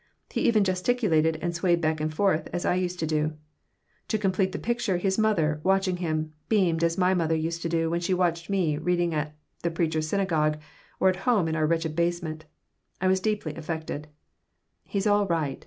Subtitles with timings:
[0.31, 3.37] He even gesticulated and swayed backward and forward as I used to do.
[4.07, 7.87] To complete the picture, his mother, watching him, beamed as my mother used to do
[7.91, 10.57] when she watched me reading at the Preacher's Synagogue
[10.99, 12.45] or at home in our wretched basement.
[12.99, 14.07] I was deeply affected
[14.85, 15.59] "He's all right!"